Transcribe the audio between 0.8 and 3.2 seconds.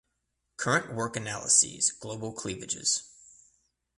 work analyses global cleavages.